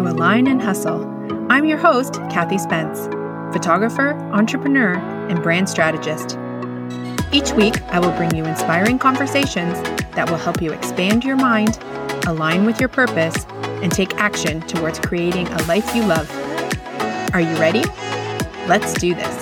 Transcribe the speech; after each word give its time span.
to 0.00 0.10
Align 0.10 0.46
and 0.46 0.62
Hustle. 0.62 1.04
I'm 1.50 1.66
your 1.66 1.76
host, 1.76 2.14
Kathy 2.30 2.56
Spence, 2.56 3.04
photographer, 3.52 4.14
entrepreneur, 4.32 4.94
and 5.28 5.42
brand 5.42 5.68
strategist. 5.68 6.38
Each 7.32 7.52
week, 7.52 7.82
I 7.92 7.98
will 7.98 8.12
bring 8.12 8.34
you 8.34 8.46
inspiring 8.46 8.98
conversations 8.98 9.74
that 10.14 10.30
will 10.30 10.38
help 10.38 10.62
you 10.62 10.72
expand 10.72 11.22
your 11.22 11.36
mind, 11.36 11.78
align 12.26 12.64
with 12.64 12.80
your 12.80 12.88
purpose, 12.88 13.44
and 13.82 13.92
take 13.92 14.14
action 14.14 14.62
towards 14.62 14.98
creating 14.98 15.48
a 15.48 15.62
life 15.64 15.94
you 15.94 16.02
love. 16.04 16.30
Are 17.34 17.40
you 17.40 17.54
ready? 17.56 17.84
Let's 18.66 18.94
do 18.94 19.14
this. 19.14 19.39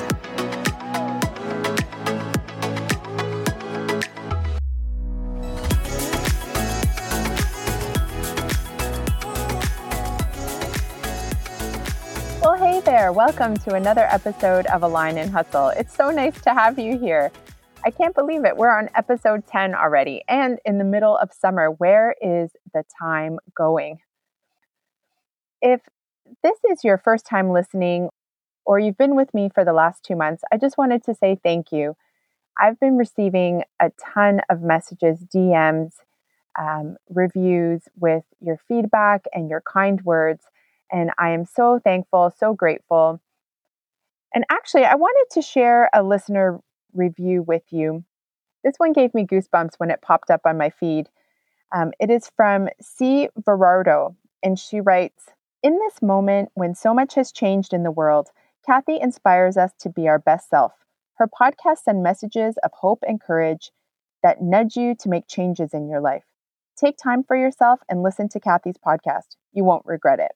Well, 12.48 12.57
hey 12.57 12.80
there. 12.80 13.12
Welcome 13.12 13.59
to 13.59 13.75
another 13.75 14.07
episode 14.07 14.65
of 14.69 14.83
Align 14.83 15.19
and 15.19 15.30
Hustle. 15.30 15.69
It's 15.69 15.95
so 15.95 16.11
nice 16.11 16.41
to 16.41 16.55
have 16.55 16.79
you 16.79 16.98
here. 16.98 17.30
I 17.84 17.91
can't 17.91 18.15
believe 18.15 18.47
it. 18.47 18.57
We're 18.57 18.74
on 18.74 18.88
episode 18.95 19.47
10 19.47 19.74
already 19.74 20.23
and 20.27 20.59
in 20.65 20.79
the 20.79 20.84
middle 20.84 21.15
of 21.19 21.30
summer. 21.30 21.71
Where 21.71 22.15
is 22.23 22.52
the 22.73 22.84
time 22.98 23.38
going? 23.55 23.98
If 25.61 25.83
this 26.43 26.57
is 26.73 26.84
your 26.84 26.97
first 26.97 27.27
time 27.27 27.51
listening 27.51 28.09
or 28.65 28.79
you've 28.79 28.96
been 28.96 29.15
with 29.15 29.35
me 29.35 29.51
for 29.55 29.62
the 29.62 29.74
last 29.74 30.02
two 30.02 30.16
months, 30.16 30.43
I 30.51 30.57
just 30.57 30.79
wanted 30.79 31.05
to 31.05 31.15
say 31.15 31.38
thank 31.43 31.71
you. 31.71 31.96
I've 32.59 32.80
been 32.80 32.96
receiving 32.96 33.65
a 33.79 33.90
ton 34.02 34.40
of 34.49 34.62
messages, 34.62 35.18
DMs, 35.23 35.96
um, 36.59 36.96
reviews 37.10 37.83
with 38.01 38.24
your 38.40 38.59
feedback 38.66 39.27
and 39.35 39.51
your 39.51 39.62
kind 39.71 40.01
words. 40.01 40.45
And 40.90 41.10
I 41.18 41.30
am 41.30 41.44
so 41.44 41.78
thankful, 41.82 42.32
so 42.36 42.54
grateful. 42.54 43.20
And 44.34 44.44
actually, 44.50 44.84
I 44.84 44.94
wanted 44.94 45.26
to 45.34 45.42
share 45.42 45.90
a 45.94 46.02
listener 46.02 46.60
review 46.94 47.42
with 47.42 47.64
you. 47.70 48.04
This 48.64 48.74
one 48.78 48.92
gave 48.92 49.14
me 49.14 49.26
goosebumps 49.26 49.74
when 49.78 49.90
it 49.90 50.02
popped 50.02 50.30
up 50.30 50.42
on 50.44 50.59
my 50.59 50.70
feed. 50.70 51.09
Um, 51.74 51.92
it 52.00 52.10
is 52.10 52.30
from 52.36 52.68
C. 52.80 53.28
Verardo, 53.40 54.16
and 54.42 54.59
she 54.59 54.80
writes 54.80 55.26
In 55.62 55.78
this 55.78 56.02
moment 56.02 56.50
when 56.54 56.74
so 56.74 56.94
much 56.94 57.14
has 57.14 57.32
changed 57.32 57.72
in 57.72 57.82
the 57.82 57.90
world, 57.90 58.28
Kathy 58.66 58.98
inspires 59.00 59.56
us 59.56 59.72
to 59.80 59.90
be 59.90 60.09
our 60.09 60.18
best 60.18 60.48
self. 60.48 60.72
Her 61.14 61.28
podcasts 61.28 61.84
send 61.84 62.02
messages 62.02 62.56
of 62.62 62.70
hope 62.72 63.02
and 63.06 63.20
courage 63.20 63.70
that 64.22 64.42
nudge 64.42 64.76
you 64.76 64.94
to 64.97 65.09
make 65.09 65.26
changes 65.26 65.72
in 65.72 65.88
your 65.88 66.00
life. 66.00 66.25
Take 66.76 66.97
time 66.97 67.25
for 67.25 67.36
yourself 67.36 67.81
and 67.88 68.03
listen 68.03 68.28
to 68.31 68.41
Kathy's 68.41 68.78
podcast. 68.78 69.36
You 69.53 69.64
won't 69.64 69.86
regret 69.86 70.20
it. 70.20 70.32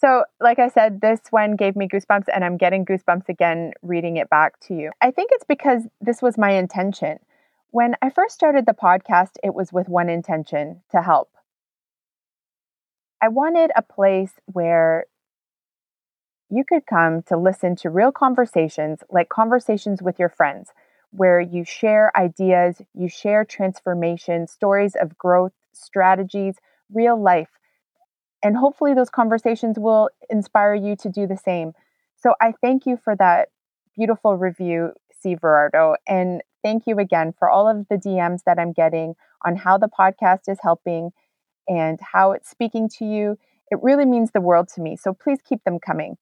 So, 0.00 0.24
like 0.40 0.60
I 0.60 0.68
said, 0.68 1.00
this 1.00 1.20
one 1.30 1.56
gave 1.56 1.74
me 1.74 1.88
goosebumps, 1.88 2.26
and 2.32 2.44
I'm 2.44 2.56
getting 2.56 2.86
goosebumps 2.86 3.28
again 3.28 3.72
reading 3.82 4.16
it 4.16 4.30
back 4.30 4.60
to 4.60 4.74
you. 4.74 4.92
I 5.00 5.10
think 5.10 5.30
it's 5.32 5.44
because 5.44 5.88
this 6.00 6.22
was 6.22 6.38
my 6.38 6.52
intention. 6.52 7.18
When 7.70 7.96
I 8.00 8.10
first 8.10 8.34
started 8.36 8.64
the 8.64 8.74
podcast, 8.74 9.32
it 9.42 9.54
was 9.54 9.72
with 9.72 9.88
one 9.88 10.08
intention 10.08 10.82
to 10.92 11.02
help. 11.02 11.30
I 13.20 13.26
wanted 13.26 13.72
a 13.74 13.82
place 13.82 14.34
where 14.46 15.06
you 16.48 16.64
could 16.64 16.86
come 16.86 17.22
to 17.22 17.36
listen 17.36 17.74
to 17.76 17.90
real 17.90 18.12
conversations, 18.12 19.02
like 19.10 19.28
conversations 19.28 20.00
with 20.00 20.20
your 20.20 20.28
friends, 20.28 20.70
where 21.10 21.40
you 21.40 21.64
share 21.64 22.16
ideas, 22.16 22.80
you 22.94 23.08
share 23.08 23.44
transformation, 23.44 24.46
stories 24.46 24.94
of 24.94 25.18
growth, 25.18 25.52
strategies, 25.72 26.54
real 26.92 27.20
life 27.20 27.57
and 28.42 28.56
hopefully, 28.56 28.94
those 28.94 29.10
conversations 29.10 29.78
will 29.78 30.10
inspire 30.30 30.74
you 30.74 30.96
to 30.96 31.08
do 31.08 31.26
the 31.26 31.36
same. 31.36 31.72
So, 32.16 32.34
I 32.40 32.52
thank 32.62 32.86
you 32.86 32.96
for 33.02 33.16
that 33.16 33.48
beautiful 33.96 34.36
review, 34.36 34.92
C. 35.20 35.34
Verardo. 35.34 35.96
And 36.06 36.42
thank 36.62 36.84
you 36.86 36.98
again 36.98 37.34
for 37.36 37.50
all 37.50 37.68
of 37.68 37.86
the 37.88 37.96
DMs 37.96 38.40
that 38.46 38.58
I'm 38.58 38.72
getting 38.72 39.14
on 39.44 39.56
how 39.56 39.78
the 39.78 39.88
podcast 39.88 40.48
is 40.48 40.58
helping 40.62 41.10
and 41.66 41.98
how 42.00 42.32
it's 42.32 42.48
speaking 42.48 42.88
to 42.98 43.04
you. 43.04 43.38
It 43.70 43.78
really 43.82 44.06
means 44.06 44.30
the 44.30 44.40
world 44.40 44.68
to 44.74 44.80
me. 44.80 44.96
So, 44.96 45.12
please 45.12 45.38
keep 45.46 45.64
them 45.64 45.78
coming. 45.84 46.16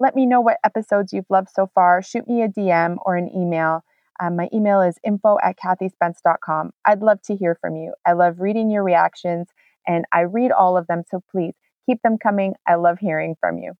Let 0.00 0.16
me 0.16 0.26
know 0.26 0.40
what 0.40 0.58
episodes 0.64 1.12
you've 1.12 1.30
loved 1.30 1.50
so 1.54 1.70
far. 1.74 2.02
Shoot 2.02 2.26
me 2.26 2.42
a 2.42 2.48
DM 2.48 2.96
or 3.04 3.16
an 3.16 3.28
email. 3.36 3.84
Um, 4.20 4.36
my 4.36 4.48
email 4.52 4.80
is 4.82 4.96
info 5.04 5.38
at 5.42 5.56
kathyspence.com. 5.58 6.72
I'd 6.84 7.00
love 7.00 7.22
to 7.22 7.36
hear 7.36 7.56
from 7.60 7.76
you. 7.76 7.94
I 8.04 8.12
love 8.12 8.40
reading 8.40 8.70
your 8.70 8.82
reactions 8.82 9.48
and 9.86 10.04
I 10.12 10.20
read 10.20 10.52
all 10.52 10.76
of 10.76 10.86
them. 10.86 11.02
So 11.10 11.22
please 11.30 11.54
keep 11.90 12.02
them 12.02 12.18
coming. 12.18 12.54
I 12.66 12.76
love 12.76 12.98
hearing 13.00 13.34
from 13.40 13.58
you. 13.58 13.72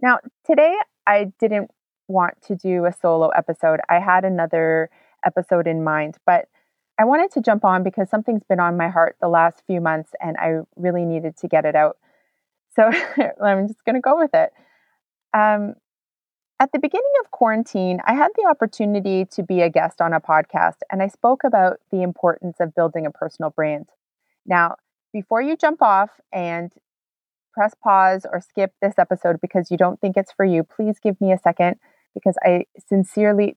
Now, 0.00 0.18
today 0.44 0.74
I 1.06 1.32
didn't 1.40 1.70
want 2.08 2.34
to 2.42 2.56
do 2.56 2.84
a 2.84 2.92
solo 2.92 3.28
episode. 3.28 3.80
I 3.88 3.98
had 3.98 4.24
another 4.24 4.90
episode 5.24 5.66
in 5.66 5.82
mind, 5.82 6.18
but 6.26 6.46
I 6.98 7.04
wanted 7.04 7.30
to 7.32 7.40
jump 7.40 7.64
on 7.64 7.82
because 7.82 8.10
something's 8.10 8.44
been 8.48 8.60
on 8.60 8.76
my 8.76 8.88
heart 8.88 9.16
the 9.20 9.28
last 9.28 9.62
few 9.66 9.80
months 9.80 10.10
and 10.20 10.36
I 10.36 10.60
really 10.76 11.04
needed 11.04 11.36
to 11.38 11.48
get 11.48 11.64
it 11.64 11.74
out. 11.74 11.96
So 12.74 12.84
I'm 13.42 13.68
just 13.68 13.84
going 13.84 13.94
to 13.94 14.00
go 14.00 14.18
with 14.18 14.34
it. 14.34 14.50
Um, 15.34 15.74
at 16.58 16.72
the 16.72 16.78
beginning 16.78 17.12
of 17.22 17.30
quarantine, 17.30 18.00
I 18.06 18.14
had 18.14 18.30
the 18.34 18.48
opportunity 18.48 19.26
to 19.32 19.42
be 19.42 19.60
a 19.60 19.68
guest 19.68 20.00
on 20.00 20.14
a 20.14 20.20
podcast, 20.20 20.76
and 20.90 21.02
I 21.02 21.08
spoke 21.08 21.44
about 21.44 21.80
the 21.90 22.00
importance 22.00 22.56
of 22.60 22.74
building 22.74 23.04
a 23.04 23.10
personal 23.10 23.50
brand. 23.50 23.90
Now, 24.46 24.76
before 25.16 25.40
you 25.40 25.56
jump 25.56 25.80
off 25.80 26.10
and 26.30 26.74
press 27.54 27.72
pause 27.82 28.26
or 28.30 28.38
skip 28.38 28.74
this 28.82 28.98
episode 28.98 29.40
because 29.40 29.70
you 29.70 29.78
don't 29.78 29.98
think 29.98 30.14
it's 30.14 30.30
for 30.30 30.44
you, 30.44 30.62
please 30.62 30.98
give 31.02 31.18
me 31.22 31.32
a 31.32 31.38
second 31.38 31.76
because 32.12 32.34
I 32.44 32.66
sincerely 32.86 33.56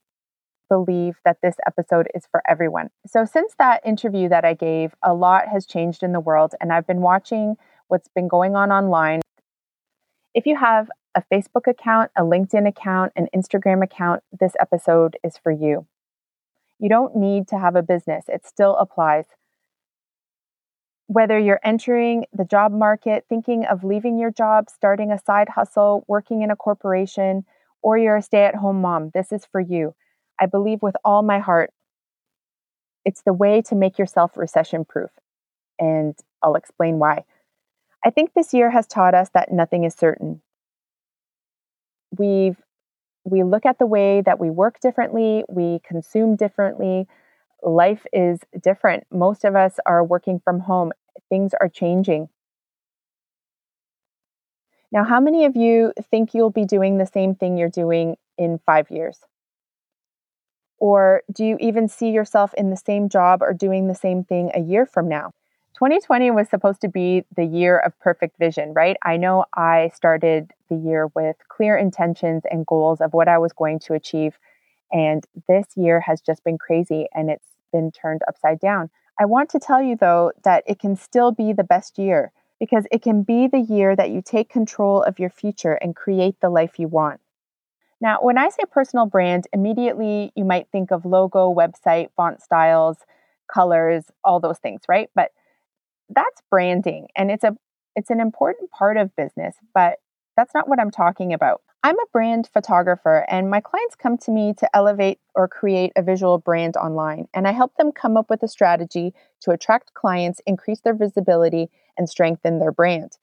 believe 0.69 1.16
that 1.25 1.40
this 1.44 1.56
episode 1.68 2.08
is 2.16 2.24
for 2.31 2.42
everyone. 2.48 2.92
So, 3.06 3.25
since 3.25 3.56
that 3.59 3.86
interview 3.86 4.30
that 4.30 4.46
I 4.46 4.53
gave, 4.53 4.96
a 5.03 5.14
lot 5.14 5.50
has 5.50 5.66
changed 5.66 6.02
in 6.02 6.14
the 6.14 6.22
world, 6.22 6.56
and 6.62 6.72
I've 6.72 6.88
been 6.88 7.02
watching 7.02 7.58
what's 7.90 8.08
been 8.08 8.30
going 8.30 8.56
on 8.56 8.72
online. 8.72 9.19
If 10.34 10.46
you 10.46 10.56
have 10.56 10.90
a 11.14 11.24
Facebook 11.30 11.68
account, 11.68 12.12
a 12.16 12.22
LinkedIn 12.22 12.69
account, 12.69 13.12
an 13.18 13.28
Instagram 13.36 13.84
account, 13.84 14.24
this 14.31 14.53
episode 14.62 15.18
is 15.25 15.38
for 15.38 15.52
you. 15.52 15.88
You 16.80 16.88
don't 16.88 17.18
need 17.18 17.50
to 17.50 17.59
have 17.59 17.75
a 17.75 17.84
business, 17.84 18.25
it 18.30 18.46
still 18.46 18.78
applies. 18.78 19.25
Whether 21.09 21.40
you're 21.40 21.59
entering 21.64 22.25
the 22.31 22.46
job 22.46 22.72
market, 22.72 23.25
thinking 23.28 23.66
of 23.66 23.84
leaving 23.84 24.20
your 24.20 24.31
job, 24.31 24.70
starting 24.70 25.12
a 25.12 25.18
side 25.18 25.50
hustle, 25.50 26.06
working 26.08 26.44
in 26.44 26.52
a 26.52 26.56
corporation, 26.56 27.46
or 27.81 27.97
you're 27.97 28.18
a 28.18 28.22
stay 28.22 28.46
at 28.46 28.56
home 28.56 28.81
mom, 28.81 29.09
this 29.14 29.31
is 29.31 29.44
for 29.52 29.59
you. 29.59 29.96
I 30.40 30.46
believe 30.46 30.84
with 30.84 30.96
all 31.03 31.24
my 31.24 31.40
heart, 31.40 31.72
it's 33.06 33.24
the 33.24 33.34
way 33.34 33.64
to 33.64 33.75
make 33.75 33.98
yourself 33.98 34.38
recession 34.38 34.86
proof. 34.86 35.09
And 35.80 36.16
I'll 36.44 36.56
explain 36.56 37.00
why. 37.00 37.24
I 38.06 38.12
think 38.12 38.34
this 38.34 38.53
year 38.53 38.69
has 38.69 38.86
taught 38.86 39.16
us 39.16 39.30
that 39.34 39.52
nothing 39.52 39.86
is 39.86 39.96
certain 39.96 40.42
we've 42.18 42.58
we 43.25 43.44
look 43.44 43.66
at 43.66 43.78
the 43.78 43.86
way 43.86 44.22
that 44.22 44.40
we 44.40 44.50
work 44.50 44.80
differently, 44.80 45.44
we 45.50 45.80
consume 45.84 46.36
differently. 46.36 47.08
Life 47.64 48.06
is 48.14 48.40
different. 48.62 49.06
Most 49.12 49.44
of 49.44 49.56
us 49.56 49.80
are 49.86 50.03
working 50.03 50.40
from 50.40 50.62
home. 50.62 50.92
Things 51.30 51.53
are 51.59 51.70
changing. 51.70 52.30
Now, 54.92 55.03
how 55.03 55.20
many 55.20 55.46
of 55.46 55.56
you 55.56 55.94
think 56.09 56.34
you'll 56.34 56.50
be 56.50 56.66
doing 56.66 56.98
the 56.98 57.06
same 57.06 57.36
thing 57.36 57.58
you're 57.58 57.69
doing 57.69 58.18
in 58.38 58.60
five 58.66 58.89
years? 58.89 59.19
Or 60.80 61.24
do 61.31 61.45
you 61.45 61.57
even 61.60 61.88
see 61.88 62.10
yourself 62.10 62.54
in 62.56 62.69
the 62.69 62.78
same 62.78 63.10
job 63.10 63.42
or 63.42 63.54
doing 63.54 63.88
the 63.88 63.95
same 63.95 64.24
thing 64.24 64.51
a 64.54 64.62
year 64.62 64.86
from 64.86 65.07
now? 65.07 65.34
2020 65.75 66.31
was 66.31 66.50
supposed 66.50 66.81
to 66.81 66.88
be 66.88 67.24
the 67.36 67.45
year 67.45 67.78
of 67.78 67.98
perfect 68.00 68.38
vision, 68.38 68.74
right? 68.74 68.98
I 69.04 69.18
know 69.18 69.45
I 69.54 69.92
started 69.94 70.51
the 70.69 70.75
year 70.75 71.07
with 71.13 71.36
clear 71.48 71.78
intentions 71.78 72.44
and 72.50 72.66
goals 72.66 73.01
of 73.01 73.13
what 73.13 73.28
I 73.28 73.38
was 73.38 73.54
going 73.54 73.80
to 73.80 73.94
achieve. 73.94 74.39
And 74.91 75.25
this 75.47 75.65
year 75.75 76.00
has 76.01 76.21
just 76.21 76.44
been 76.44 76.57
crazy 76.57 77.07
and 77.13 77.30
it's 77.30 77.45
been 77.71 77.91
turned 77.91 78.21
upside 78.27 78.59
down. 78.59 78.89
I 79.19 79.25
want 79.25 79.50
to 79.50 79.59
tell 79.59 79.81
you, 79.81 79.95
though, 79.95 80.31
that 80.44 80.63
it 80.65 80.80
can 80.80 80.95
still 80.95 81.31
be 81.31 81.53
the 81.53 81.63
best 81.63 81.97
year 81.97 82.31
because 82.59 82.86
it 82.91 83.01
can 83.01 83.24
be 83.24 83.47
the 83.47 83.59
year 83.59 83.95
that 83.95 84.09
you 84.09 84.21
take 84.21 84.50
control 84.50 85.03
of 85.03 85.19
your 85.19 85.30
future 85.30 85.74
and 85.74 85.95
create 85.95 86.39
the 86.41 86.50
life 86.50 86.80
you 86.80 86.88
want. 86.88 87.19
Now, 88.01 88.19
when 88.21 88.38
I 88.38 88.50
say 88.50 88.63
personal 88.71 89.06
brand, 89.06 89.47
immediately 89.51 90.31
you 90.36 90.45
might 90.45 90.68
think 90.71 90.91
of 90.91 91.06
logo, 91.06 91.53
website, 91.53 92.09
font 92.15 92.41
styles, 92.41 92.97
colors, 93.53 94.06
all 94.24 94.39
those 94.39 94.59
things, 94.59 94.81
right? 94.88 95.09
But 95.15 95.31
that's 96.09 96.41
branding 96.50 97.07
and 97.15 97.30
it's 97.30 97.44
a 97.44 97.56
it's 97.95 98.09
an 98.09 98.19
important 98.19 98.71
part 98.71 98.97
of 98.97 99.15
business, 99.15 99.56
but 99.74 99.97
that's 100.38 100.53
not 100.53 100.69
what 100.69 100.80
I'm 100.80 100.91
talking 100.91 101.33
about. 101.33 101.62
I'm 101.81 102.00
a 102.00 102.06
brand 102.12 102.50
photographer 102.52 103.26
and 103.30 103.50
my 103.50 103.62
clients 103.62 103.96
come 103.96 104.18
to 104.20 104.31
me 104.31 104.54
to 104.56 104.76
elevate 104.76 105.20
or 105.34 105.48
create 105.48 105.94
a 105.96 106.02
visual 106.02 106.38
brand 106.38 106.76
online 106.76 107.30
and 107.34 107.48
I 107.48 107.52
help 107.52 107.76
them 107.76 107.94
come 107.94 108.18
up 108.18 108.30
with 108.30 108.44
a 108.44 108.50
strategy 108.50 109.14
to 109.42 109.52
attract 109.52 109.94
clients, 109.94 110.42
increase 110.46 110.81
their 110.81 110.94
visibility 110.94 111.70
and 111.98 112.10
strengthen 112.10 112.60
their 112.60 112.74
brand. 112.74 113.18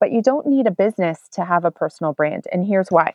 But 0.00 0.12
you 0.12 0.22
don't 0.22 0.46
need 0.46 0.66
a 0.66 0.70
business 0.70 1.28
to 1.32 1.44
have 1.44 1.64
a 1.64 1.70
personal 1.70 2.12
brand, 2.12 2.44
and 2.52 2.64
here's 2.64 2.88
why. 2.88 3.14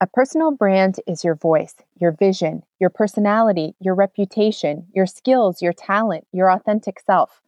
A 0.00 0.06
personal 0.06 0.50
brand 0.50 0.96
is 1.06 1.22
your 1.22 1.36
voice, 1.36 1.76
your 1.94 2.10
vision, 2.10 2.64
your 2.80 2.90
personality, 2.90 3.76
your 3.78 3.94
reputation, 3.94 4.88
your 4.92 5.06
skills, 5.06 5.62
your 5.62 5.72
talent, 5.72 6.26
your 6.32 6.50
authentic 6.50 6.98
self. 6.98 7.41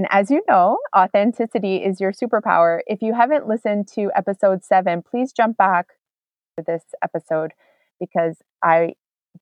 And 0.00 0.06
as 0.08 0.30
you 0.30 0.40
know, 0.48 0.78
authenticity 0.96 1.76
is 1.76 2.00
your 2.00 2.10
superpower. 2.10 2.80
If 2.86 3.02
you 3.02 3.12
haven't 3.12 3.46
listened 3.46 3.86
to 3.88 4.10
episode 4.16 4.64
seven, 4.64 5.02
please 5.02 5.30
jump 5.30 5.58
back 5.58 5.88
to 6.56 6.64
this 6.66 6.82
episode 7.04 7.52
because 8.00 8.38
I 8.64 8.94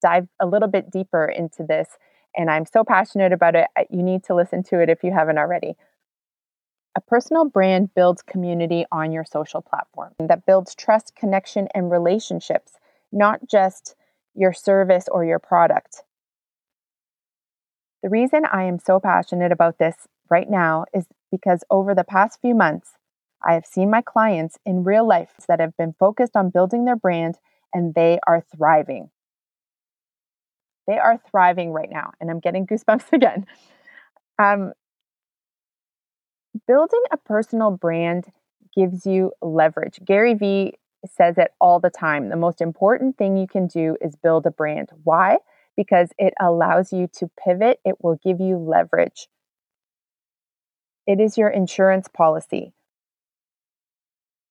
dive 0.03 0.27
a 0.41 0.49
little 0.49 0.67
bit 0.67 0.91
deeper 0.91 1.27
into 1.27 1.63
this 1.63 1.91
and 2.37 2.51
I'm 2.51 2.67
so 2.67 2.83
passionate 2.83 3.33
about 3.33 3.55
it. 3.55 3.69
You 3.89 4.03
need 4.03 4.25
to 4.25 4.35
listen 4.35 4.65
to 4.65 4.81
it 4.81 4.91
if 4.91 5.05
you 5.05 5.13
haven't 5.13 5.39
already. 5.39 5.77
A 6.97 7.01
personal 7.01 7.45
brand 7.45 7.95
builds 7.95 8.23
community 8.23 8.85
on 8.91 9.13
your 9.13 9.25
social 9.25 9.63
platform 9.63 10.15
that 10.19 10.45
builds 10.45 10.75
trust, 10.75 11.15
connection, 11.15 11.69
and 11.73 11.89
relationships, 11.89 12.73
not 13.13 13.49
just 13.49 13.95
your 14.35 14.53
service 14.53 15.07
or 15.09 15.25
your 15.25 15.39
product. 15.39 16.03
The 18.03 18.09
reason 18.09 18.45
I 18.45 18.65
am 18.65 18.79
so 18.79 19.01
passionate 19.01 19.53
about 19.53 19.79
this 19.79 19.97
right 20.31 20.49
now 20.49 20.85
is 20.95 21.07
because 21.31 21.65
over 21.71 21.95
the 21.95 22.05
past 22.05 22.41
few 22.41 22.55
months, 22.55 22.93
I 23.47 23.55
have 23.55 23.67
seen 23.67 23.91
my 23.91 24.03
clients 24.03 24.59
in 24.65 24.85
real 24.85 25.07
life 25.07 25.33
that 25.49 25.61
have 25.61 25.77
been 25.77 25.95
focused 25.99 26.37
on 26.37 26.51
building 26.51 26.85
their 26.85 26.97
brand 26.97 27.37
and 27.73 27.95
they 27.95 28.19
are 28.27 28.45
thriving. 28.57 29.11
They 30.87 30.99
are 30.99 31.21
thriving 31.31 31.73
right 31.73 31.91
now, 31.91 32.13
and 32.19 32.31
I'm 32.31 32.41
getting 32.41 32.67
goosebumps 32.67 33.13
again. 33.13 33.47
Um, 34.39 34.73
building 36.67 37.03
a 37.13 37.17
personal 37.17 37.71
brand 37.71 38.27
gives 38.75 39.05
you 39.07 39.33
leverage. 39.43 40.01
Gary 40.05 40.35
Vee 40.35 40.75
says 41.07 41.37
it 41.37 41.53
all 41.61 41.79
the 41.79 41.91
time. 41.91 42.29
The 42.29 42.37
most 42.37 42.61
important 42.61 43.19
thing 43.19 43.37
you 43.37 43.47
can 43.47 43.67
do 43.67 43.97
is 44.01 44.17
build 44.17 44.47
a 44.47 44.51
brand. 44.51 44.91
Why? 45.05 45.39
Because 45.79 46.11
it 46.19 46.35
allows 46.41 46.93
you 46.93 47.09
to 47.15 47.31
pivot, 47.43 47.79
it 47.85 48.03
will 48.03 48.19
give 48.23 48.41
you 48.41 48.59
leverage. 48.59 49.29
It 51.07 51.21
is 51.21 51.39
your 51.39 51.49
insurance 51.49 52.09
policy 52.09 52.73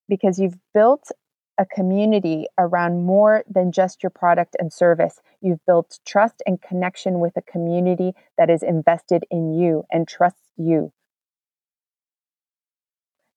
because 0.08 0.40
you've 0.40 0.58
built 0.74 1.12
a 1.60 1.66
community 1.66 2.48
around 2.58 3.06
more 3.06 3.44
than 3.50 3.74
just 3.74 4.04
your 4.04 4.10
product 4.10 4.56
and 4.58 4.72
service. 4.72 5.20
You've 5.42 5.66
built 5.66 6.00
trust 6.06 6.42
and 6.46 6.62
connection 6.62 7.20
with 7.20 7.36
a 7.36 7.42
community 7.42 8.14
that 8.38 8.50
is 8.50 8.64
invested 8.64 9.26
in 9.30 9.54
you 9.54 9.84
and 9.92 10.08
trusts 10.08 10.54
you. 10.56 10.94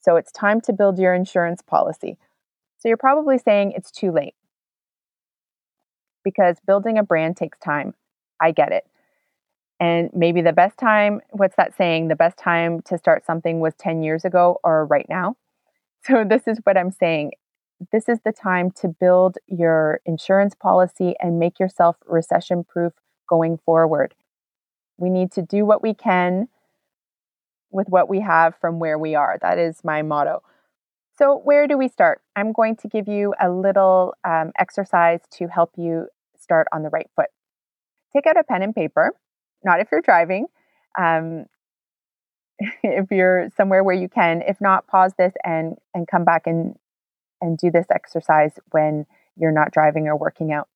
So 0.00 0.14
it's 0.14 0.30
time 0.30 0.60
to 0.62 0.72
build 0.72 0.98
your 0.98 1.12
insurance 1.12 1.60
policy. 1.60 2.18
So 2.78 2.88
you're 2.88 2.96
probably 2.96 3.38
saying 3.38 3.72
it's 3.72 3.90
too 3.90 4.12
late 4.12 4.34
because 6.24 6.56
building 6.66 6.98
a 6.98 7.02
brand 7.02 7.36
takes 7.36 7.58
time. 7.58 7.94
I 8.40 8.52
get 8.52 8.72
it. 8.72 8.84
And 9.80 10.10
maybe 10.12 10.42
the 10.42 10.52
best 10.52 10.76
time, 10.78 11.20
what's 11.30 11.56
that 11.56 11.76
saying? 11.76 12.08
The 12.08 12.16
best 12.16 12.36
time 12.36 12.82
to 12.82 12.98
start 12.98 13.24
something 13.24 13.60
was 13.60 13.74
10 13.78 14.02
years 14.02 14.24
ago 14.24 14.58
or 14.62 14.86
right 14.86 15.06
now. 15.08 15.36
So 16.02 16.24
this 16.24 16.48
is 16.48 16.58
what 16.64 16.78
I'm 16.78 16.92
saying. 16.92 17.32
This 17.92 18.08
is 18.08 18.20
the 18.24 18.32
time 18.32 18.70
to 18.80 18.88
build 18.88 19.36
your 19.46 20.00
insurance 20.06 20.54
policy 20.54 21.14
and 21.20 21.38
make 21.38 21.60
yourself 21.60 21.96
recession 22.06 22.64
proof 22.64 22.94
going 23.28 23.58
forward. 23.66 24.14
We 24.96 25.10
need 25.10 25.30
to 25.32 25.42
do 25.42 25.66
what 25.66 25.82
we 25.82 25.92
can 25.92 26.48
with 27.70 27.88
what 27.90 28.08
we 28.08 28.20
have 28.20 28.54
from 28.60 28.78
where 28.78 28.98
we 28.98 29.14
are. 29.14 29.38
That 29.42 29.58
is 29.58 29.84
my 29.84 30.00
motto. 30.00 30.42
So, 31.20 31.36
where 31.44 31.66
do 31.68 31.76
we 31.76 31.88
start? 31.88 32.22
I'm 32.34 32.52
going 32.52 32.76
to 32.76 32.88
give 32.88 33.06
you 33.06 33.34
a 33.38 33.50
little 33.50 34.14
um, 34.24 34.52
exercise 34.58 35.20
to 35.32 35.48
help 35.48 35.72
you 35.76 36.06
start 36.38 36.66
on 36.72 36.82
the 36.82 36.88
right 36.88 37.10
foot. 37.14 37.26
Take 38.10 38.26
out 38.26 38.38
a 38.38 38.42
pen 38.42 38.62
and 38.62 38.74
paper, 38.74 39.10
not 39.62 39.80
if 39.80 39.88
you're 39.92 40.00
driving. 40.00 40.46
Um, 40.98 41.44
if 42.82 43.10
you're 43.10 43.50
somewhere 43.54 43.84
where 43.84 43.94
you 43.94 44.08
can, 44.08 44.40
if 44.40 44.62
not, 44.62 44.86
pause 44.86 45.12
this 45.18 45.34
and 45.44 45.76
and 45.92 46.08
come 46.08 46.24
back 46.24 46.46
and 46.46 46.76
and 47.42 47.58
do 47.58 47.70
this 47.70 47.86
exercise 47.94 48.52
when 48.70 49.04
you're 49.36 49.52
not 49.52 49.72
driving 49.72 50.08
or 50.08 50.16
working 50.16 50.54
out. 50.54 50.68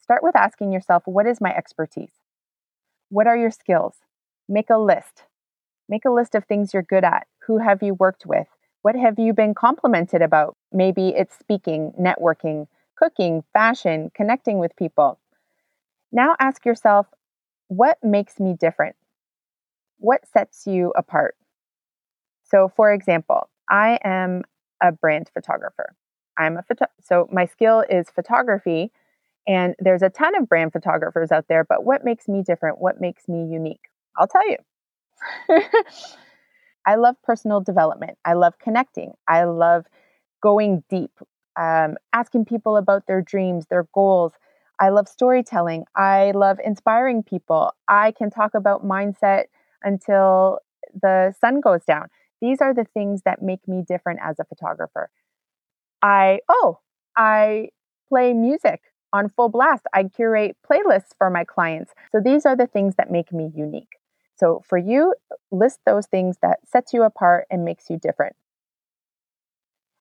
Start 0.00 0.22
with 0.22 0.36
asking 0.36 0.70
yourself, 0.70 1.02
what 1.06 1.26
is 1.26 1.40
my 1.40 1.52
expertise? 1.52 2.12
What 3.08 3.26
are 3.26 3.36
your 3.36 3.50
skills? 3.50 3.96
Make 4.48 4.70
a 4.70 4.78
list. 4.78 5.24
Make 5.88 6.04
a 6.04 6.12
list 6.12 6.36
of 6.36 6.44
things 6.44 6.72
you're 6.72 6.82
good 6.82 7.02
at. 7.02 7.26
Who 7.48 7.58
have 7.58 7.82
you 7.82 7.94
worked 7.94 8.24
with? 8.24 8.46
What 8.84 8.96
have 8.96 9.18
you 9.18 9.32
been 9.32 9.54
complimented 9.54 10.20
about? 10.20 10.58
Maybe 10.70 11.08
it's 11.08 11.34
speaking, 11.38 11.94
networking, 11.98 12.68
cooking, 12.96 13.42
fashion, 13.54 14.10
connecting 14.14 14.58
with 14.58 14.76
people. 14.76 15.18
Now 16.12 16.36
ask 16.40 16.66
yourself, 16.66 17.06
what 17.68 17.98
makes 18.02 18.40
me 18.40 18.54
different? 18.54 18.96
What 19.98 20.26
sets 20.28 20.66
you 20.66 20.92
apart? 20.96 21.36
So, 22.44 22.68
for 22.68 22.92
example, 22.92 23.48
I 23.68 23.98
am 24.04 24.42
a 24.82 24.92
brand 24.92 25.30
photographer. 25.32 25.94
I'm 26.36 26.56
a 26.56 26.62
photo- 26.62 26.86
so 27.00 27.28
my 27.32 27.46
skill 27.46 27.84
is 27.88 28.10
photography, 28.10 28.92
and 29.46 29.76
there's 29.78 30.02
a 30.02 30.10
ton 30.10 30.34
of 30.36 30.48
brand 30.48 30.72
photographers 30.72 31.32
out 31.32 31.48
there. 31.48 31.64
But 31.64 31.84
what 31.84 32.04
makes 32.04 32.28
me 32.28 32.42
different? 32.42 32.80
What 32.80 33.00
makes 33.00 33.28
me 33.28 33.46
unique? 33.46 33.90
I'll 34.18 34.28
tell 34.28 34.48
you. 34.48 34.58
I 36.86 36.96
love 36.96 37.16
personal 37.22 37.60
development. 37.60 38.18
I 38.24 38.34
love 38.34 38.58
connecting. 38.58 39.12
I 39.28 39.44
love 39.44 39.86
going 40.42 40.84
deep, 40.90 41.12
um, 41.58 41.96
asking 42.12 42.44
people 42.46 42.76
about 42.76 43.06
their 43.06 43.22
dreams, 43.22 43.66
their 43.70 43.86
goals. 43.94 44.32
I 44.80 44.90
love 44.90 45.08
storytelling. 45.08 45.84
I 45.96 46.32
love 46.32 46.58
inspiring 46.64 47.22
people. 47.22 47.72
I 47.88 48.12
can 48.12 48.30
talk 48.30 48.54
about 48.54 48.84
mindset 48.84 49.44
until 49.82 50.58
the 51.00 51.34
sun 51.40 51.60
goes 51.60 51.84
down. 51.84 52.08
These 52.40 52.60
are 52.60 52.74
the 52.74 52.84
things 52.84 53.22
that 53.24 53.42
make 53.42 53.66
me 53.66 53.82
different 53.86 54.20
as 54.22 54.38
a 54.38 54.44
photographer. 54.44 55.10
I, 56.02 56.40
oh, 56.48 56.80
I 57.16 57.68
play 58.08 58.32
music 58.32 58.82
on 59.12 59.28
full 59.30 59.48
blast. 59.48 59.86
I 59.94 60.04
curate 60.04 60.56
playlists 60.68 61.12
for 61.16 61.30
my 61.30 61.44
clients. 61.44 61.92
So 62.12 62.20
these 62.20 62.44
are 62.44 62.56
the 62.56 62.66
things 62.66 62.96
that 62.96 63.10
make 63.10 63.32
me 63.32 63.50
unique. 63.54 63.96
So 64.36 64.62
for 64.66 64.78
you, 64.78 65.14
list 65.50 65.80
those 65.86 66.06
things 66.06 66.38
that 66.42 66.58
sets 66.66 66.92
you 66.92 67.02
apart 67.02 67.46
and 67.50 67.64
makes 67.64 67.88
you 67.88 67.98
different. 67.98 68.36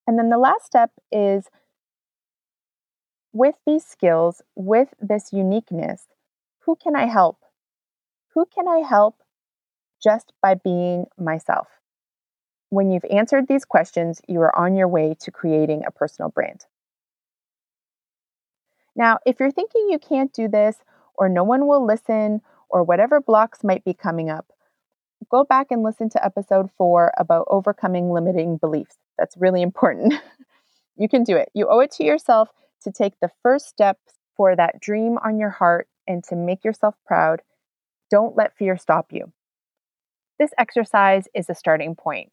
And 0.08 0.18
then 0.18 0.30
the 0.30 0.38
last 0.38 0.66
step 0.66 0.92
is 1.12 1.46
with 3.32 3.56
these 3.66 3.86
skills, 3.86 4.42
with 4.56 4.90
this 5.00 5.34
uniqueness, 5.34 6.08
who 6.60 6.76
can 6.76 6.96
I 6.96 7.06
help? 7.06 7.38
Who 8.34 8.46
can 8.46 8.68
I 8.68 8.80
help 8.80 9.22
just 10.02 10.34
by 10.42 10.56
being 10.56 11.06
myself? 11.18 11.68
When 12.70 12.90
you've 12.90 13.06
answered 13.06 13.48
these 13.48 13.66
questions, 13.66 14.22
you 14.28 14.42
are 14.42 14.56
on 14.58 14.76
your 14.76 14.88
way 14.88 15.16
to 15.20 15.32
creating 15.32 15.84
a 15.86 15.92
personal 15.92 16.30
brand. 16.30 16.66
Now, 18.96 19.20
if 19.26 19.40
you're 19.40 19.52
thinking 19.52 19.90
you 19.90 20.00
can't 20.00 20.34
do 20.34 20.48
this, 20.48 20.78
or 21.16 21.30
no 21.30 21.44
one 21.44 21.68
will 21.68 21.86
listen, 21.86 22.42
or 22.74 22.84
whatever 22.84 23.22
blocks 23.22 23.64
might 23.64 23.86
be 23.86 23.94
coming 23.94 24.32
up, 24.32 24.48
go 25.30 25.46
back 25.46 25.68
and 25.70 25.84
listen 25.84 26.10
to 26.10 26.26
episode 26.26 26.70
four 26.76 27.14
about 27.18 27.48
overcoming 27.50 28.12
limiting 28.12 28.58
beliefs. 28.58 28.98
That's 29.18 29.38
really 29.38 29.62
important. 29.62 30.16
you 30.98 31.08
can 31.08 31.24
do 31.24 31.38
it. 31.38 31.50
You 31.54 31.70
owe 31.70 31.80
it 31.80 31.92
to 31.92 32.04
yourself 32.04 32.50
to 32.82 32.92
take 32.92 33.14
the 33.22 33.30
first 33.44 33.68
steps 33.68 34.16
for 34.36 34.56
that 34.56 34.82
dream 34.82 35.20
on 35.24 35.38
your 35.38 35.52
heart 35.52 35.88
and 36.08 36.24
to 36.26 36.36
make 36.36 36.66
yourself 36.66 36.96
proud. 37.06 37.44
Don't 38.10 38.36
let 38.36 38.58
fear 38.58 38.76
stop 38.76 39.14
you. 39.14 39.32
This 40.40 40.52
exercise 40.58 41.28
is 41.36 41.50
a 41.50 41.56
starting 41.56 41.96
point. 41.96 42.32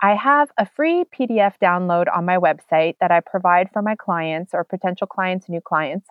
I 0.00 0.14
have 0.14 0.50
a 0.56 0.64
free 0.64 1.04
PDF 1.04 1.54
download 1.62 2.06
on 2.14 2.24
my 2.24 2.38
website 2.38 2.94
that 3.00 3.10
I 3.10 3.20
provide 3.20 3.68
for 3.70 3.82
my 3.82 3.96
clients 3.96 4.54
or 4.54 4.64
potential 4.64 5.06
clients, 5.06 5.48
new 5.48 5.60
clients, 5.60 6.08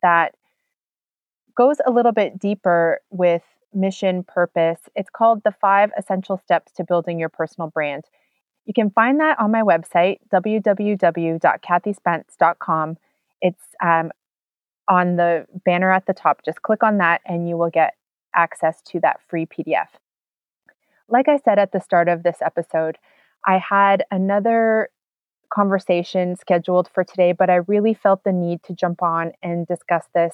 that 0.00 0.34
goes 1.60 1.76
a 1.84 1.90
little 1.90 2.12
bit 2.12 2.38
deeper 2.38 3.00
with 3.10 3.42
mission 3.74 4.24
purpose. 4.24 4.80
It's 4.96 5.10
called 5.10 5.42
The 5.44 5.52
Five 5.52 5.90
Essential 5.98 6.38
Steps 6.38 6.72
to 6.76 6.84
Building 6.84 7.20
Your 7.20 7.28
Personal 7.28 7.68
Brand. 7.68 8.04
You 8.64 8.72
can 8.72 8.88
find 8.88 9.20
that 9.20 9.38
on 9.38 9.50
my 9.50 9.60
website, 9.60 10.20
www.kathyspence.com. 10.32 12.96
It's 13.42 13.62
um, 13.84 14.10
on 14.88 15.16
the 15.16 15.44
banner 15.66 15.92
at 15.92 16.06
the 16.06 16.14
top. 16.14 16.42
Just 16.46 16.62
click 16.62 16.82
on 16.82 16.96
that 16.96 17.20
and 17.26 17.46
you 17.46 17.58
will 17.58 17.68
get 17.68 17.92
access 18.34 18.80
to 18.86 18.98
that 19.00 19.20
free 19.28 19.44
PDF. 19.44 19.88
Like 21.10 21.28
I 21.28 21.36
said 21.44 21.58
at 21.58 21.72
the 21.72 21.80
start 21.80 22.08
of 22.08 22.22
this 22.22 22.38
episode, 22.40 22.96
I 23.46 23.58
had 23.58 24.04
another 24.10 24.88
conversation 25.52 26.36
scheduled 26.36 26.88
for 26.88 27.04
today, 27.04 27.32
but 27.32 27.50
I 27.50 27.56
really 27.56 27.92
felt 27.92 28.24
the 28.24 28.32
need 28.32 28.62
to 28.62 28.72
jump 28.72 29.02
on 29.02 29.32
and 29.42 29.66
discuss 29.66 30.06
this 30.14 30.32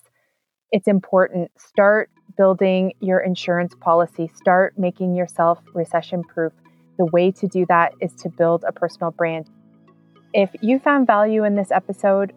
it's 0.72 0.88
important. 0.88 1.50
Start 1.58 2.10
building 2.36 2.92
your 3.00 3.20
insurance 3.20 3.74
policy. 3.80 4.30
Start 4.34 4.78
making 4.78 5.14
yourself 5.14 5.60
recession 5.74 6.22
proof. 6.22 6.52
The 6.98 7.06
way 7.06 7.30
to 7.32 7.46
do 7.46 7.66
that 7.68 7.92
is 8.00 8.12
to 8.22 8.28
build 8.28 8.64
a 8.66 8.72
personal 8.72 9.10
brand. 9.10 9.48
If 10.34 10.50
you 10.60 10.78
found 10.78 11.06
value 11.06 11.44
in 11.44 11.54
this 11.54 11.70
episode, 11.70 12.32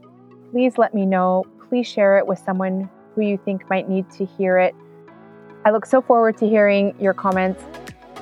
please 0.52 0.78
let 0.78 0.94
me 0.94 1.06
know. 1.06 1.46
Please 1.68 1.88
share 1.88 2.18
it 2.18 2.28
with 2.28 2.40
someone 2.40 2.90
who 3.16 3.22
you 3.22 3.38
think 3.44 3.70
might 3.70 3.90
need 3.90 4.10
to 4.12 4.26
hear 4.26 4.58
it. 4.58 4.76
I 5.66 5.72
look 5.72 5.86
so 5.86 6.02
forward 6.02 6.38
to 6.38 6.48
hearing 6.48 6.96
your 7.00 7.14
comments 7.14 7.64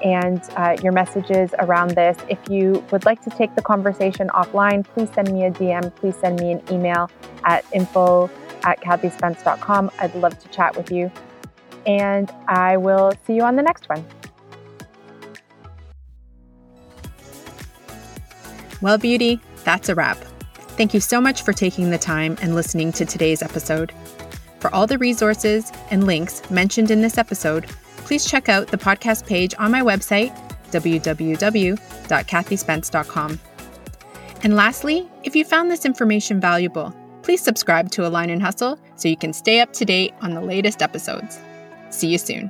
and 0.04 0.42
uh, 0.56 0.78
your 0.82 0.92
messages 0.92 1.52
around 1.60 1.92
this. 1.92 2.18
If 2.30 2.40
you 2.50 2.84
would 2.92 3.06
like 3.06 3.22
to 3.24 3.30
take 3.30 3.56
the 3.56 3.62
conversation 3.62 4.30
offline, 4.30 4.86
please 4.86 5.10
send 5.14 5.32
me 5.32 5.46
a 5.46 5.52
DM. 5.52 5.96
Please 5.96 6.16
send 6.16 6.40
me 6.40 6.52
an 6.52 6.62
email 6.72 7.10
at 7.44 7.66
info 7.74 8.30
at 8.64 8.82
kathyspence.com. 8.82 9.92
I'd 10.00 10.16
love 10.16 10.38
to 10.40 10.48
chat 10.50 10.76
with 10.76 10.92
you. 10.92 11.12
And 11.86 12.32
I 12.48 12.78
will 12.78 13.14
see 13.26 13.36
you 13.36 13.44
on 13.44 13.56
the 13.56 13.62
next 13.62 13.88
one. 13.88 14.06
Well, 18.82 18.98
beauty, 18.98 19.40
that's 19.64 19.90
a 19.90 19.96
wrap. 19.96 20.18
Thank 20.78 20.94
you 20.94 21.00
so 21.00 21.20
much 21.20 21.42
for 21.42 21.54
taking 21.54 21.90
the 21.90 21.98
time 21.98 22.38
and 22.42 22.54
listening 22.54 22.92
to 22.94 23.06
today's 23.06 23.42
episode. 23.42 23.92
For 24.60 24.74
all 24.74 24.86
the 24.86 24.98
resources 24.98 25.72
and 25.90 26.06
links 26.06 26.48
mentioned 26.52 26.92
in 26.92 27.02
this 27.02 27.18
episode, 27.18 27.68
please 27.98 28.26
check 28.26 28.50
out 28.50 28.68
the 28.68 28.78
podcast 28.78 29.26
page 29.26 29.56
on 29.58 29.72
my 29.72 29.82
website, 29.82 30.36
www.kathyspence.com. 30.72 33.40
And 34.44 34.56
lastly, 34.56 35.10
if 35.24 35.36
you 35.36 35.44
found 35.44 35.72
this 35.72 35.86
information 35.86 36.40
valuable, 36.40 36.94
please 37.28 37.42
subscribe 37.42 37.92
to 37.92 38.08
Align 38.08 38.30
and 38.30 38.42
Hustle 38.42 38.80
so 38.96 39.10
you 39.10 39.18
can 39.18 39.34
stay 39.34 39.60
up 39.60 39.74
to 39.74 39.84
date 39.84 40.14
on 40.22 40.34
the 40.34 40.40
latest 40.40 40.82
episodes. 40.82 41.38
See 41.90 42.08
you 42.08 42.18
soon. 42.18 42.50